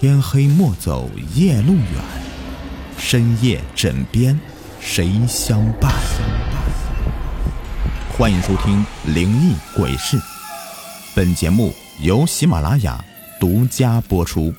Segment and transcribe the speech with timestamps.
[0.00, 1.84] 天黑莫走夜路远，
[2.96, 4.38] 深夜枕边
[4.78, 5.92] 谁相伴？
[8.16, 10.16] 欢迎收听《灵异鬼事》，
[11.16, 13.04] 本节目由喜马拉雅
[13.40, 14.54] 独家播出。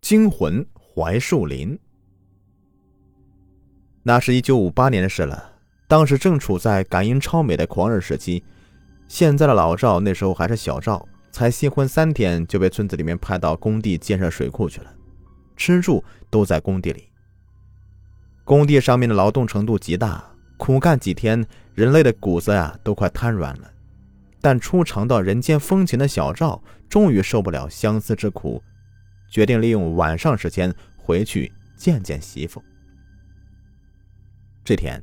[0.00, 1.78] 惊魂槐树林，
[4.02, 5.52] 那是一九五八年的事了，
[5.86, 8.42] 当时正处在感应超美的狂热时期。
[9.06, 14.92] 现在的老赵那时候还是小赵，才新婚三天就被村子里面派到工地建设水库去了，
[15.56, 17.08] 吃住都在工地里。
[18.44, 20.24] 工地上面的劳动程度极大，
[20.56, 23.70] 苦干几天，人类的骨子呀都快瘫软了。
[24.40, 28.62] 但初尝到人间风情的小赵，终于受不了相思之苦，
[29.30, 32.62] 决定利用晚上时间回去见见媳妇。
[34.62, 35.02] 这天，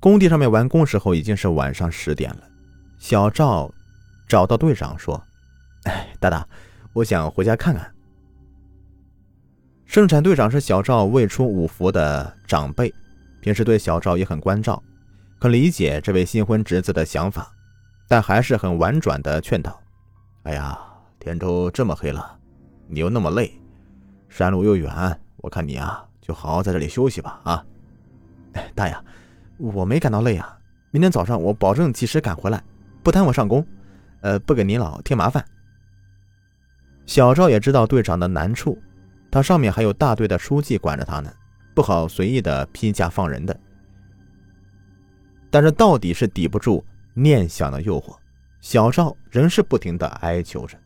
[0.00, 2.42] 工地上面完工时候已经是晚上十点了。
[3.04, 3.70] 小赵
[4.26, 5.22] 找到队长说
[5.84, 6.48] ：“哎，大大，
[6.94, 7.94] 我想回家看看。”
[9.84, 12.90] 生产队长是小赵未出五服的长辈，
[13.42, 14.82] 平时对小赵也很关照，
[15.38, 17.52] 很理解这位新婚侄子的想法，
[18.08, 19.78] 但还是很婉转的劝道
[20.44, 20.74] ：“哎呀，
[21.18, 22.38] 天都这么黑了，
[22.88, 23.52] 你又那么累，
[24.30, 24.90] 山路又远，
[25.36, 27.66] 我看你啊，就好好在这里休息吧。”啊，
[28.54, 28.96] 哎，大爷，
[29.58, 30.58] 我没感到累啊，
[30.90, 32.64] 明天早上我保证及时赶回来。
[33.04, 33.64] 不耽误上工，
[34.22, 35.44] 呃，不给您老添麻烦。
[37.04, 38.76] 小赵也知道队长的难处，
[39.30, 41.30] 他上面还有大队的书记管着他呢，
[41.74, 43.54] 不好随意的批假放人的。
[45.50, 46.82] 但是到底是抵不住
[47.12, 48.16] 念想的诱惑，
[48.62, 50.76] 小赵仍是不停的哀求着。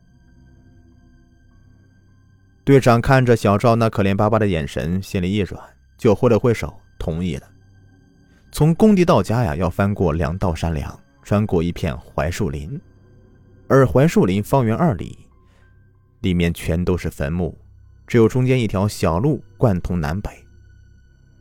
[2.65, 5.63] 队长看着小赵那可怜巴巴的眼神，心里一软，
[5.97, 7.49] 就挥了挥手，同意了。
[8.51, 11.01] 从工地到家呀，要翻过两道山梁。
[11.29, 12.81] 穿过一片槐树林，
[13.69, 15.29] 而槐树林方圆二里，
[16.21, 17.55] 里面全都是坟墓，
[18.06, 20.31] 只有中间一条小路贯通南北。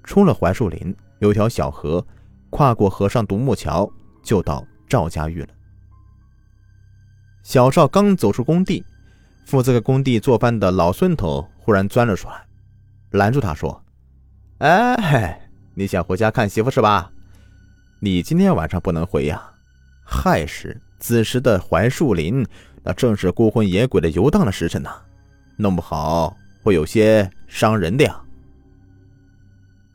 [0.03, 2.05] 出了槐树林，有条小河，
[2.49, 3.89] 跨过河上独木桥，
[4.21, 5.47] 就到赵家峪了。
[7.41, 8.83] 小赵刚走出工地，
[9.45, 12.45] 负责给工地做饭的老孙头忽然钻了出来，
[13.11, 13.81] 拦住他说
[14.59, 17.09] ：“哎，你想回家看媳妇是吧？
[18.01, 19.51] 你今天晚上不能回呀。”
[20.09, 22.45] 亥时子时的槐树林，
[22.81, 24.89] 那正是孤魂野鬼的游荡的时辰呐，
[25.57, 28.21] 弄不好会有些伤人的呀。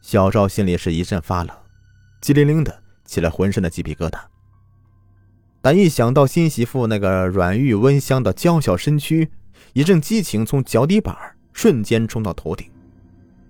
[0.02, 1.56] 小赵心里是一阵发冷，
[2.20, 4.20] 激灵灵的起了浑身的鸡皮疙瘩。
[5.62, 9.30] 但一想到新媳妇那个软玉温香的娇小身躯，
[9.72, 11.16] 一阵激情从脚底板
[11.54, 12.70] 瞬间冲到头顶。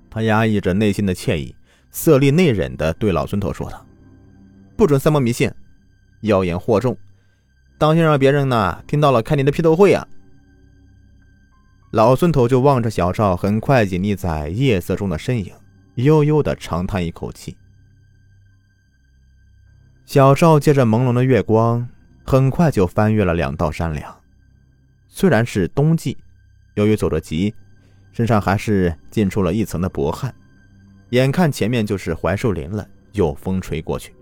[0.09, 1.57] 他压抑着内心的惬意，
[1.91, 3.85] 色厉内荏的对老孙头说道
[4.77, 5.53] ：“不准三毛迷信。”
[6.23, 6.97] 妖言惑众，
[7.79, 10.07] 当心让别人呢听到了开你的批斗会啊！
[11.91, 15.53] 老孙头就望着小赵很快隐匿在夜色中的身影，
[15.97, 17.57] 悠悠的长叹一口气。
[20.05, 21.89] 小赵借着朦胧的月光，
[22.25, 24.21] 很快就翻越了两道山梁。
[25.09, 26.17] 虽然是冬季，
[26.75, 27.55] 由于走得急，
[28.13, 30.35] 身上还是浸出了一层的薄汗。
[31.11, 34.15] 眼看前面就是槐树林了，有风吹过去。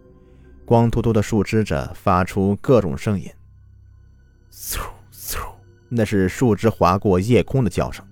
[0.71, 3.29] 光秃秃的树枝着发出各种声音，
[4.53, 4.79] 嗖
[5.13, 5.37] 嗖，
[5.89, 8.07] 那是树枝划过夜空的叫声，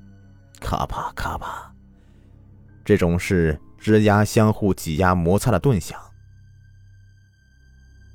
[0.59, 1.73] 咔吧咔吧，
[2.85, 6.01] 这种是枝丫相互挤压摩擦的顿响，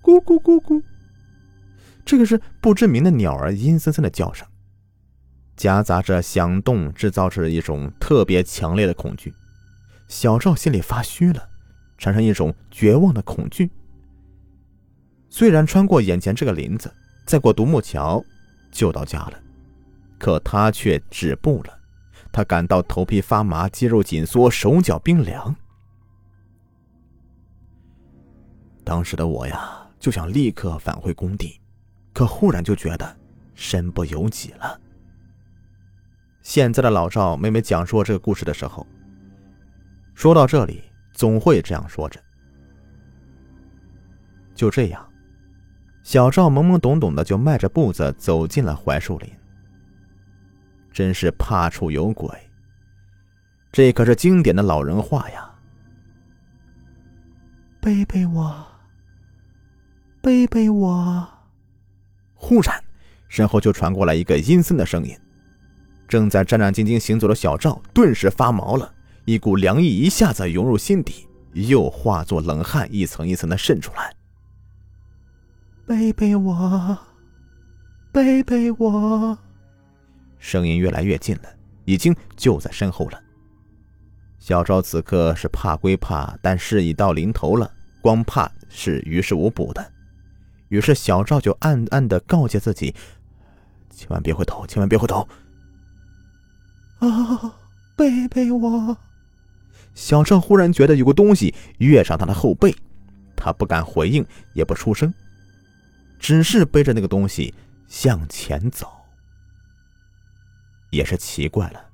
[0.01, 0.83] 咕咕咕咕，
[2.03, 4.45] 这个是不知名的鸟儿阴森森的叫声，
[5.55, 9.33] 夹杂着响动，制造着一种特别强烈的恐惧。
[10.09, 11.47] 小赵心里发虚了，
[11.97, 13.71] 产生一种绝望的恐惧。
[15.35, 16.93] 虽然穿过眼前这个林子，
[17.25, 18.23] 再过独木桥，
[18.71, 19.33] 就到家了，
[20.19, 21.75] 可他却止步了。
[22.31, 25.55] 他感到头皮发麻，肌肉紧缩，手脚冰凉。
[28.83, 31.59] 当时的我呀，就想立刻返回工地，
[32.13, 33.17] 可忽然就觉得
[33.55, 34.79] 身不由己了。
[36.43, 38.85] 现在的老赵每每讲述这个故事的时候，
[40.13, 42.21] 说到这里，总会这样说着。
[44.53, 45.09] 就这样。
[46.03, 49.29] 小赵懵懵懂懂的就迈着步子走进了槐树林。
[50.91, 52.29] 真是怕处有鬼，
[53.71, 55.49] 这可是经典的老人话呀！
[57.81, 58.67] 背背我，
[60.21, 61.27] 背背我。
[62.35, 62.79] 忽然，
[63.27, 65.17] 身后就传过来一个阴森的声音。
[66.07, 68.93] 正在战战兢兢行走的小赵顿时发毛了，
[69.25, 74.13] 一股凉意一下子涌入心底，又化作冷汗一层一层的渗出来。
[75.85, 76.97] 背背我，
[78.13, 79.37] 背背我。
[80.39, 81.43] 声音越来越近了，
[81.83, 83.21] 已经就在身后了。
[84.39, 87.69] 小赵此刻是怕归怕，但事已到临头了，
[88.01, 89.91] 光怕是于事无补的。
[90.69, 92.95] 于是小赵就暗暗的告诫自己：
[93.89, 95.27] 千万别回头，千万别回头。
[96.99, 97.55] 啊，
[97.97, 98.97] 背背我！
[99.93, 102.73] 小赵忽然觉得有个东西跃上他的后背，
[103.35, 105.13] 他不敢回应，也不出声。
[106.23, 107.53] 只是背着那个东西
[107.85, 108.87] 向前走，
[110.89, 111.85] 也是奇怪了。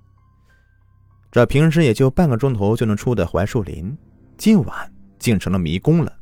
[1.31, 3.97] 这平时也就半个钟头就能出的槐树林，
[4.37, 6.15] 今晚竟成了迷宫了。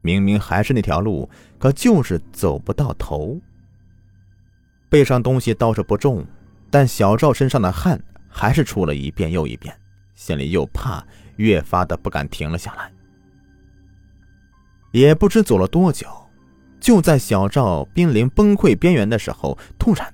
[0.00, 1.30] 明明还是那条路，
[1.60, 3.40] 可就是走不到头。
[4.88, 6.26] 背上东西倒是不重，
[6.72, 9.72] 但小赵身上的汗还是出了一遍又一遍，
[10.16, 12.92] 心里又怕，越发的不敢停了下来。
[14.90, 16.08] 也不知走了多久。
[16.82, 20.12] 就在小赵濒临崩溃边缘的时候，突然，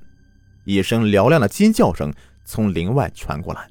[0.65, 2.13] 一声嘹亮的尖叫声
[2.45, 3.67] 从林外传过来。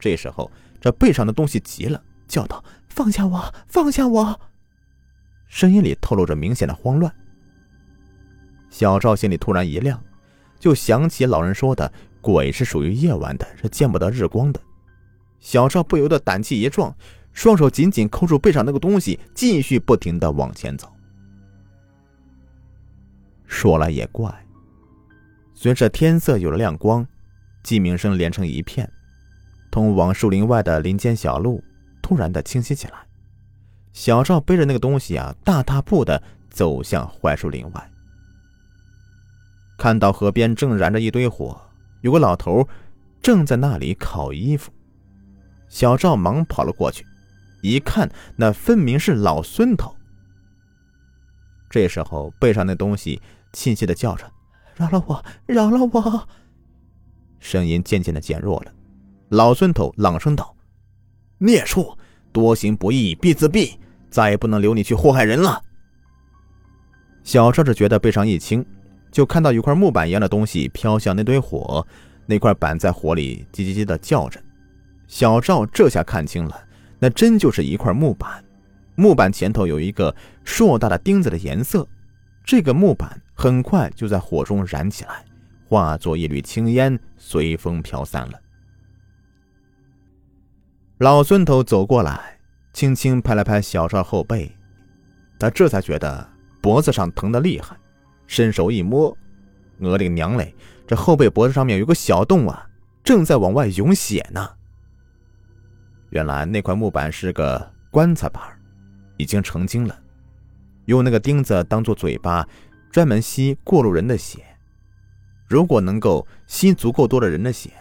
[0.00, 0.50] 这时候，
[0.80, 4.40] 这背上的东西急了，叫道：“放下我，放下我！”
[5.48, 7.14] 声音里透露着明显的慌乱。
[8.70, 10.02] 小赵心里突然一亮，
[10.58, 14.58] 就想起老人说的：“鬼是属于夜晚的，是见不得日光的。”
[15.40, 16.96] 小赵不由得胆气一壮，
[17.34, 20.90] 双手紧紧扣住背上那个东西，继续不停的往前走。
[23.48, 24.32] 说来也怪，
[25.54, 27.04] 随着天色有了亮光，
[27.64, 28.88] 鸡鸣声连成一片，
[29.70, 31.64] 通往树林外的林间小路
[32.00, 32.94] 突然的清晰起来。
[33.92, 37.90] 小赵背着那个东西啊，大踏步的走向槐树林外。
[39.78, 41.60] 看到河边正燃着一堆火，
[42.02, 42.68] 有个老头
[43.22, 44.70] 正在那里烤衣服。
[45.68, 47.04] 小赵忙跑了过去，
[47.62, 49.96] 一看，那分明是老孙头。
[51.70, 53.20] 这时候背上那东西。
[53.52, 54.30] 亲切的叫着
[54.76, 56.28] ：“饶了我，饶了我！”
[57.40, 58.72] 声音渐渐的减弱了。
[59.28, 60.54] 老孙头朗声道
[61.38, 61.96] ：“孽畜，
[62.32, 63.74] 多行不义必自毙，
[64.10, 65.62] 再也不能留你去祸害人了。”
[67.22, 68.64] 小赵只觉得背上一轻，
[69.12, 71.86] 就看到有块木板一样的东西飘向那堆火，
[72.26, 74.42] 那块板在火里叽叽叽的叫着。
[75.06, 76.60] 小赵这下看清了，
[76.98, 78.42] 那真就是一块木板，
[78.94, 81.86] 木板前头有一个硕大的钉子的颜色。
[82.44, 85.24] 这个木板很快就在火中燃起来，
[85.68, 88.40] 化作一缕青烟，随风飘散了。
[90.98, 92.36] 老孙头走过来，
[92.72, 94.50] 轻轻拍了拍小赵后背，
[95.38, 96.28] 他这才觉得
[96.60, 97.76] 脖子上疼得厉害，
[98.26, 99.16] 伸手一摸，
[99.78, 100.52] 我的娘嘞，
[100.84, 102.68] 这后背脖子上面有个小洞啊，
[103.04, 104.50] 正在往外涌血呢。
[106.10, 108.42] 原来那块木板是个棺材板，
[109.16, 109.96] 已经成精了。
[110.86, 112.48] 用那个钉子当做嘴巴，
[112.90, 114.44] 专门吸过路人的血。
[115.46, 117.72] 如果能够吸足够多的人的血，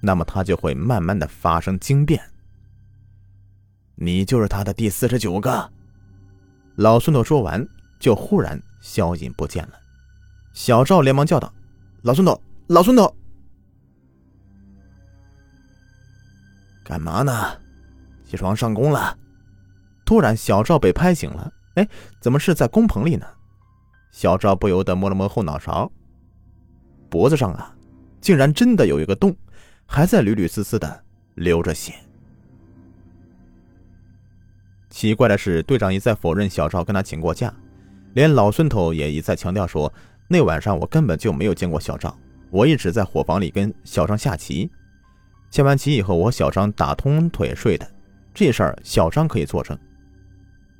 [0.00, 2.22] 那么他就会慢慢的发生惊变。
[3.96, 5.72] 你就是他的第四十九个。
[6.76, 7.66] 老孙头说完，
[7.98, 9.72] 就忽然消隐不见了。
[10.52, 11.52] 小赵连忙叫道
[12.02, 13.16] ：“老孙头，老孙头，
[16.84, 17.58] 干嘛呢？
[18.24, 19.18] 起床上工了。”
[20.04, 21.52] 突然，小赵被拍醒了。
[21.74, 21.88] 哎，
[22.20, 23.26] 怎么是在工棚里呢？
[24.16, 25.92] 小赵不由得摸了摸后脑勺，
[27.10, 27.76] 脖子上啊，
[28.18, 29.36] 竟然真的有一个洞，
[29.84, 31.04] 还在缕缕丝丝的
[31.34, 31.92] 流着血。
[34.88, 37.52] 奇怪的是，队长一再否认小赵跟他请过假，
[38.14, 39.92] 连老孙头也一再强调说，
[40.28, 42.16] 那晚上我根本就没有见过小赵，
[42.48, 44.70] 我一直在伙房里跟小张下棋，
[45.50, 47.86] 下完棋以后，我和小张打通腿睡的，
[48.32, 49.78] 这事儿小张可以作证。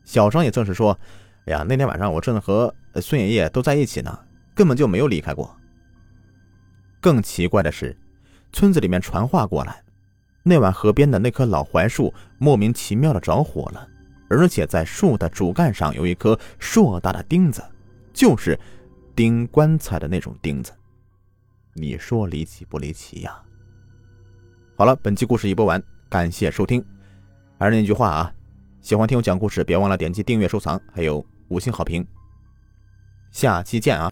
[0.04, 0.98] 小张也正是说
[1.46, 4.18] ：“哎呀，那天晚上我正和孙爷爷都在一起呢，
[4.54, 5.56] 根本就没有离开过。”
[7.00, 7.96] 更奇怪的是，
[8.52, 9.82] 村子里面传话过来，
[10.42, 13.88] 那晚河边的那棵老槐树莫名其妙的着火了，
[14.28, 17.62] 而且在树的主干上有一颗硕大的钉子，
[18.12, 18.58] 就是
[19.14, 20.72] 钉棺材的那种钉子。
[21.74, 23.40] 你说离奇不离奇呀？
[24.76, 26.84] 好了，本期故事已播完，感谢收听。
[27.56, 28.32] 还是那句话啊。
[28.80, 32.06] 喜欢听我讲故事，别忘了点击订阅、收藏，还有五星好评。
[33.30, 34.10] 下期见啊！